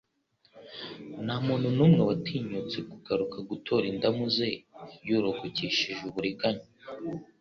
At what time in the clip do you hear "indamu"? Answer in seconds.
3.93-4.23